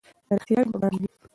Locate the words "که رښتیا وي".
0.27-0.67